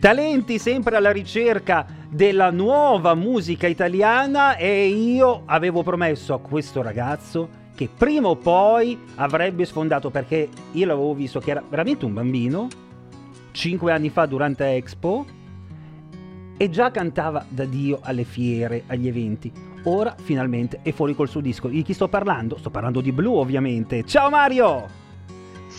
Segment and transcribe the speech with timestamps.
[0.00, 7.58] talenti sempre alla ricerca della nuova musica italiana e io avevo promesso a questo ragazzo
[7.74, 12.68] che prima o poi avrebbe sfondato perché io l'avevo visto che era veramente un bambino,
[13.52, 15.26] 5 anni fa durante Expo,
[16.56, 19.52] e già cantava da Dio alle fiere, agli eventi.
[19.84, 21.68] Ora finalmente è fuori col suo disco.
[21.68, 22.58] Di chi sto parlando?
[22.58, 24.04] Sto parlando di Blue ovviamente.
[24.04, 24.99] Ciao Mario!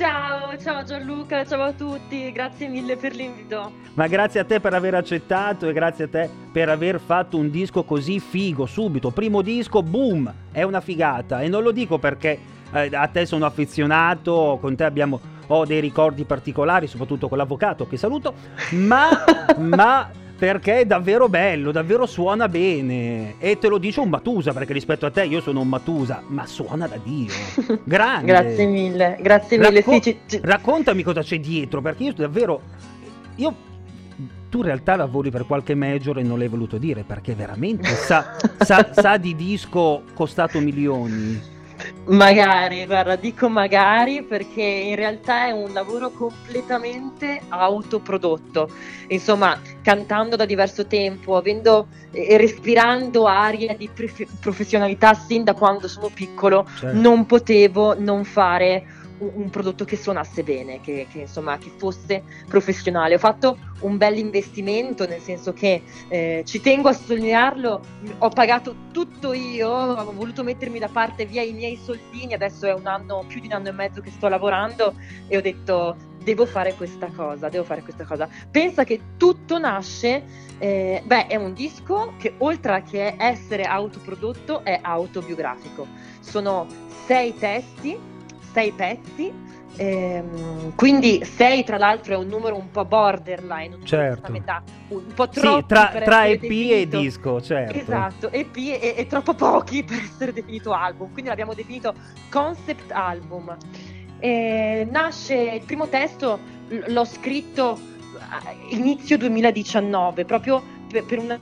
[0.00, 3.70] Ciao, ciao Gianluca, ciao a tutti, grazie mille per l'invito.
[3.92, 7.50] Ma grazie a te per aver accettato e grazie a te per aver fatto un
[7.50, 9.10] disco così figo subito.
[9.10, 11.42] Primo disco, boom, è una figata.
[11.42, 12.38] E non lo dico perché
[12.72, 17.86] eh, a te sono affezionato, con te abbiamo ho dei ricordi particolari, soprattutto con l'avvocato
[17.86, 18.32] che saluto,
[18.70, 19.10] ma,
[19.58, 20.10] ma
[20.40, 23.34] perché è davvero bello, davvero suona bene.
[23.38, 26.46] E te lo dice un Matusa, perché rispetto a te io sono un Matusa, ma
[26.46, 27.30] suona da Dio.
[27.84, 28.24] Grande.
[28.24, 29.82] grazie mille, grazie mille.
[29.82, 32.62] Racco- sì, Raccontami cosa c'è dietro, perché io davvero...
[33.36, 33.54] Io...
[34.48, 38.34] Tu in realtà lavori per qualche major e non l'hai voluto dire, perché veramente sa,
[38.60, 41.49] sa- sa di disco costato milioni.
[42.10, 48.68] Magari, guarda, dico magari perché in realtà è un lavoro completamente autoprodotto.
[49.08, 55.86] Insomma, cantando da diverso tempo, avendo e respirando aria di prof- professionalità sin da quando
[55.86, 56.98] sono piccolo, Certo.
[56.98, 58.84] non potevo non fare
[59.20, 63.14] un, prodotto che suonasse bene, che, che, insomma che fosse professionale.
[63.14, 67.80] Ho fatto un bel investimento, nel senso che eh, ci tengo a sottolinearlo,
[68.18, 72.72] ho pagato tutto io, ho voluto mettermi da parte via i miei soldini, adesso è
[72.72, 74.94] un anno, più di un anno e mezzo che sto lavorando
[75.28, 78.28] e ho detto devo fare questa cosa, devo fare questa cosa.
[78.50, 80.22] Pensa che tutto nasce,
[80.58, 85.86] eh, beh, è un disco che oltre a che essere autoprodotto è autobiografico.
[86.20, 86.66] Sono
[87.06, 87.98] sei testi,
[88.52, 89.32] sei pezzi,
[89.76, 94.32] ehm, quindi sei tra l'altro è un numero un po' borderline, un Certo.
[94.32, 97.78] metà, un po' troppo Sì, tra, tra EP e definito- disco, certo.
[97.78, 101.94] Esatto, EP e, e troppo pochi per essere definito album, quindi l'abbiamo definito
[102.28, 103.56] concept album.
[104.18, 106.38] Eh, nasce il primo testo,
[106.88, 107.78] l'ho scritto
[108.68, 111.38] inizio 2019, proprio per, per una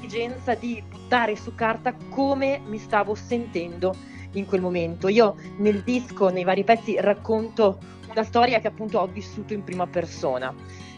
[0.00, 3.94] esigenza di buttare su carta come mi stavo sentendo
[4.32, 5.08] in quel momento.
[5.08, 7.78] Io nel disco, nei vari pezzi, racconto
[8.10, 10.54] una storia che appunto ho vissuto in prima persona.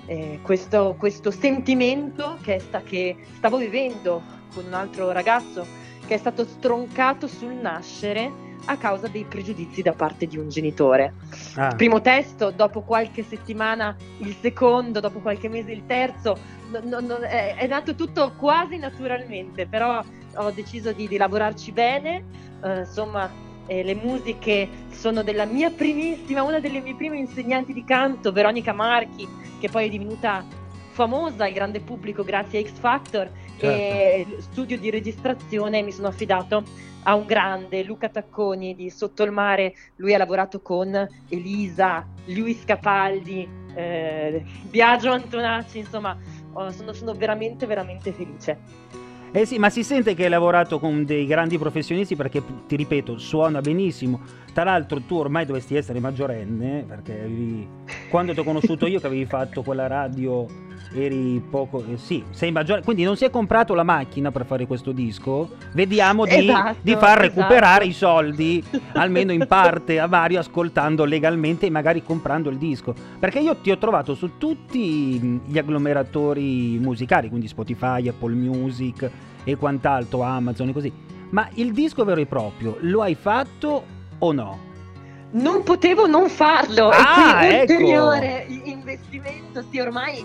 [0.06, 4.22] Eh, questo, questo sentimento che, sta- che stavo vivendo
[4.54, 5.66] con un altro ragazzo
[6.06, 8.30] che è stato stroncato sul nascere
[8.66, 11.14] a causa dei pregiudizi da parte di un genitore.
[11.56, 16.36] Ah, Primo testo, dopo qualche settimana il secondo, dopo qualche mese il terzo,
[16.70, 20.02] no- no- no- è, è nato tutto quasi naturalmente, però
[20.36, 22.24] ho deciso di, di lavorarci bene,
[22.62, 23.30] eh, insomma
[23.66, 28.72] eh, le musiche sono della mia primissima, una delle mie prime insegnanti di canto, Veronica
[28.72, 29.28] Marchi,
[29.58, 30.44] che poi è divenuta
[30.90, 33.30] famosa al grande pubblico grazie a X Factor.
[33.56, 36.64] E studio di registrazione mi sono affidato
[37.04, 42.64] a un grande Luca Tacconi di Sotto il mare, lui ha lavorato con Elisa, Luis
[42.64, 46.16] Capaldi, eh, Biagio Antonacci, insomma
[46.52, 48.58] oh, sono, sono veramente veramente felice.
[49.36, 53.18] Eh sì, ma si sente che hai lavorato con dei grandi professionisti perché, ti ripeto,
[53.18, 54.20] suona benissimo.
[54.52, 57.66] Tra l'altro tu ormai dovresti essere maggiorenne, perché avevi-
[58.08, 60.46] quando ti ho conosciuto io che avevi fatto quella radio
[60.94, 61.84] eri poco...
[61.91, 65.50] eh, sì, sei maggiore, quindi non si è comprato la macchina per fare questo disco.
[65.72, 67.41] Vediamo di, Esatto, di far esatto.
[67.41, 68.62] recuperare i soldi,
[68.94, 72.94] almeno in parte, a Mario ascoltando legalmente e magari comprando il disco.
[73.19, 79.11] Perché io ti ho trovato su tutti gli agglomeratori musicali, quindi Spotify, Apple Music
[79.44, 80.93] e quant'altro, Amazon e così.
[81.31, 83.84] Ma il disco vero e proprio lo hai fatto
[84.19, 84.59] o no?
[85.32, 87.64] Non potevo non farlo, Ah, e ecco.
[87.75, 90.25] quindi ulteriore i- investimento, sì ormai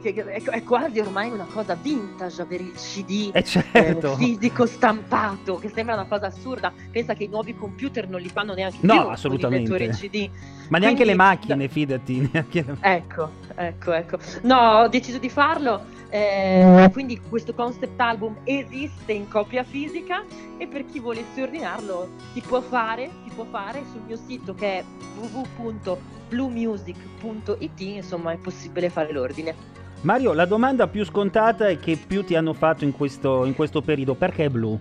[0.00, 4.16] che- che- è, è quasi ormai una cosa vintage avere il CD Eh eh, certo.
[4.16, 6.72] fisico stampato, che sembra una cosa assurda.
[6.90, 9.88] Pensa che i nuovi computer non li fanno neanche No, più con assolutamente.
[9.90, 10.28] CD.
[10.68, 12.28] Ma neanche quindi- le macchine, fidati.
[12.30, 14.18] neanche Ecco, ecco, ecco.
[14.42, 15.98] No, ho deciso di farlo.
[16.10, 20.24] Eh, quindi questo concept album esiste in copia fisica
[20.58, 24.78] e per chi volesse ordinarlo si può fare, si può fare sul mio sito che
[24.78, 24.84] è
[25.18, 29.54] www.bluemusic.it, insomma è possibile fare l'ordine.
[30.02, 33.82] Mario, la domanda più scontata e che più ti hanno fatto in questo, in questo
[33.82, 34.78] periodo, perché blu?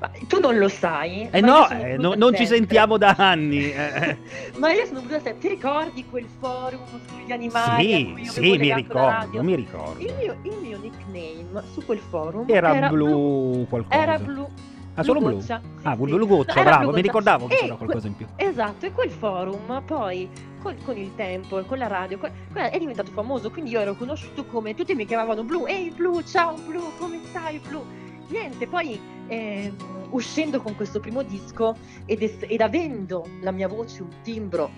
[0.00, 1.28] Ma tu non lo sai?
[1.30, 3.70] Eh no, eh, blu no- non ci sentiamo da anni.
[3.72, 4.16] eh.
[4.58, 5.38] Ma io sono blu da sempre.
[5.38, 8.14] Ti ricordi quel forum sugli animali?
[8.24, 10.00] Sì, sì, mi ricordo, mi ricordo.
[10.00, 14.00] Il mio, il mio nickname su quel forum Era, blu qualcosa.
[14.02, 14.48] Era blu.
[14.94, 15.34] Ah, solo blu?
[15.36, 15.60] Goccia.
[15.82, 16.26] Ah, Sì, blu sì.
[16.26, 18.26] goccia, No, era bravo, blu mi ricordavo che E c'era qualcosa in più.
[18.34, 20.28] Esatto, e quel forum poi
[20.60, 23.94] col- con il tempo, con la radio, con- con- è diventato famoso, quindi io ero
[23.94, 27.84] conosciuto come tutti mi chiamavano Blu, ehi Blu, ciao Blu, come stai Blu?
[28.28, 29.74] Niente, poi ehm,
[30.10, 34.70] uscendo con questo primo disco ed, es- ed avendo la mia voce un timbro,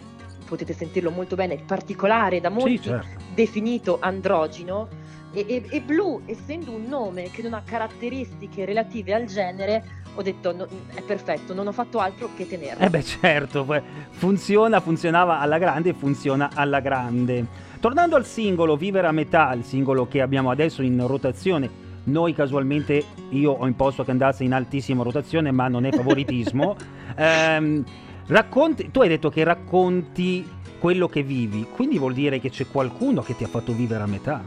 [0.47, 3.19] potete sentirlo molto bene, particolare da molti, Sì, certo.
[3.35, 4.89] definito androgino,
[5.33, 10.23] e, e- e Blu, essendo un nome che non ha caratteristiche relative al genere, ho
[10.23, 12.85] detto "No, è perfetto, non ho fatto altro che tenerlo.
[12.85, 13.65] Eh beh certo,
[14.11, 17.47] funziona, funzionava alla grande e funziona alla grande.
[17.79, 21.71] Tornando al singolo Vivere a metà, il singolo che abbiamo adesso in rotazione,
[22.05, 26.77] noi casualmente io ho imposto che andasse in altissima rotazione, ma non è favoritismo.
[27.17, 27.85] Ehm,
[28.29, 30.49] racconti, tu hai detto che racconti
[30.79, 34.07] quello che vivi, quindi vuol dire che c'è qualcuno che ti ha fatto vivere a
[34.07, 34.43] metà.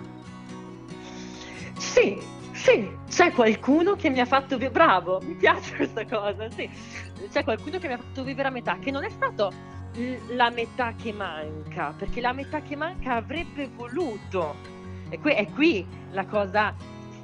[1.77, 2.17] Sì,
[2.53, 4.71] sì, c'è qualcuno che mi ha fatto vivere.
[4.71, 6.50] Bravo, mi piace questa cosa.
[6.50, 6.67] Sì,
[7.29, 9.51] c'è qualcuno che mi ha fatto vivere a metà, che non è stato
[10.29, 14.55] la metà che manca, perché la metà che manca avrebbe voluto.
[15.09, 16.73] E qui, è qui la cosa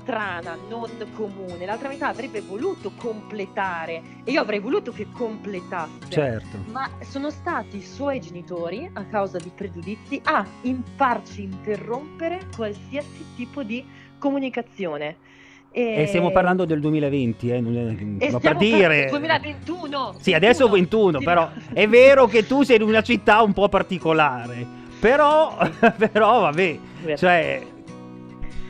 [0.09, 1.65] strana, non comune.
[1.67, 6.09] L'altra metà avrebbe voluto completare e io avrei voluto che completasse.
[6.09, 6.57] Certo.
[6.71, 13.61] Ma sono stati i suoi genitori, a causa di pregiudizi, a imparci interrompere qualsiasi tipo
[13.61, 13.85] di
[14.17, 15.17] comunicazione.
[15.71, 17.77] E stiamo parlando del 2020, eh, non
[18.19, 19.01] è- e per dire...
[19.01, 20.15] par- 2021.
[20.17, 21.61] Sì, adesso 21, Sì, però no.
[21.73, 24.65] è vero che tu sei in una città un po' particolare.
[24.99, 25.55] Però,
[26.11, 26.79] però vabbè,
[27.15, 27.61] cioè,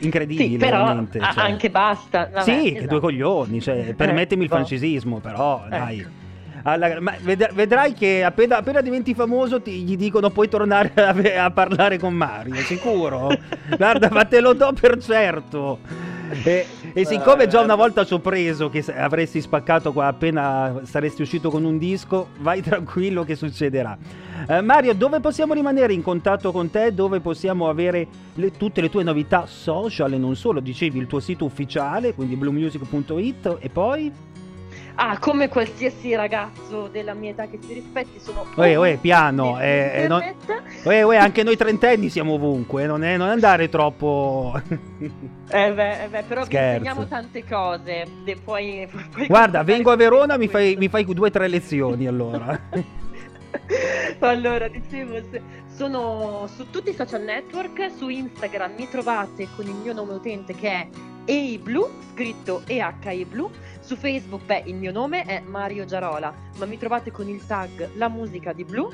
[0.00, 1.22] incredibile sì, però cioè.
[1.36, 2.28] anche basta.
[2.32, 2.86] Vabbè, sì, che esatto.
[2.86, 4.54] due coglioni, cioè, permettimi il boh.
[4.56, 6.00] francesismo, però dai.
[6.00, 6.18] Ecco.
[6.62, 11.44] Alla- ma ved- vedrai che appena, appena diventi famoso ti, gli dicono puoi tornare a,
[11.44, 13.30] a parlare con Mario, sicuro?
[13.76, 15.78] Guarda, ma te lo do per certo.
[16.44, 21.22] E, e siccome già una volta ci ho preso che avresti spaccato qua appena saresti
[21.22, 23.98] uscito con un disco, vai tranquillo che succederà.
[24.46, 26.94] Eh, Mario, dove possiamo rimanere in contatto con te?
[26.94, 30.60] Dove possiamo avere le- tutte le tue novità social e non solo?
[30.60, 34.12] Dicevi il tuo sito ufficiale, quindi bluemusic.it e poi...
[34.96, 38.44] Ah, come qualsiasi ragazzo della mia età che si rispetti, sono.
[38.54, 40.22] Uè, uè, piano, eh, eh, non-.
[40.84, 44.60] Uè, uè, anche noi trentenni siamo ovunque, non, è- non andare troppo...
[45.52, 46.78] Eh beh, eh beh, però vi Scherzo.
[46.78, 48.06] insegniamo tante cose.
[48.44, 52.68] Puoi- puoi Guarda, vengo a Verona, mi fai, mi fai due o tre lezioni allora.
[54.20, 55.18] allora, dicevo,
[55.74, 60.54] sono su tutti i social network, su Instagram mi trovate con il mio nome utente
[60.54, 60.88] che è
[61.24, 66.78] EIBlu, scritto EHE Blu, su Facebook, beh, il mio nome è Mario Giarola, ma mi
[66.78, 68.90] trovate con il tag La musica di Blu.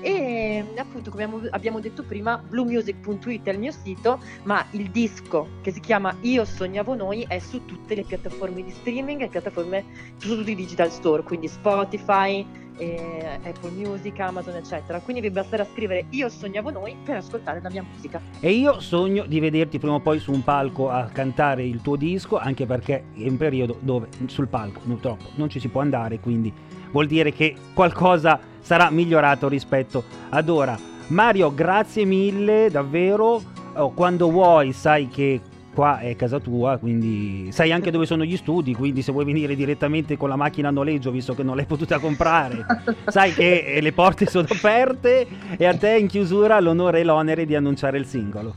[0.00, 5.70] E appunto come abbiamo, detto prima bluemusic.it è il mio sito, ma il disco che
[5.70, 9.84] si chiama Io sognavo noi è su tutte le piattaforme di streaming e piattaforme
[10.16, 12.44] su tutti i digital store, quindi Spotify,
[12.76, 15.00] eh, Apple Music, Amazon, eccetera.
[15.00, 18.20] Quindi vi basterà scrivere Io sognavo noi per ascoltare la mia musica.
[18.40, 21.96] E io sogno di vederti prima o poi su un palco a cantare il tuo
[21.96, 26.20] disco, anche perché è un periodo dove sul palco purtroppo non ci si può andare,
[26.20, 26.52] quindi
[26.90, 30.78] vuol dire che qualcosa sarà migliorato rispetto ad ora.
[31.08, 33.42] Mario, grazie mille, davvero.
[33.74, 35.40] Oh, quando vuoi sai che
[35.72, 39.54] qua è casa tua, quindi sai anche dove sono gli studi, quindi se vuoi venire
[39.54, 42.64] direttamente con la macchina a noleggio, visto che non l'hai potuta comprare,
[43.06, 45.26] sai che eh, le porte sono aperte
[45.56, 48.54] e a te in chiusura l'onore e l'onere di annunciare il singolo.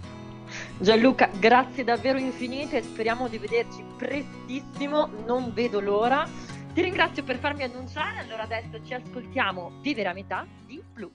[0.78, 6.28] Gianluca, grazie davvero infinite speriamo di vederci prestissimo, non vedo l'ora.
[6.74, 11.10] Ti ringrazio per farmi annunciare, allora adesso ci ascoltiamo Vivere a metà di Blu.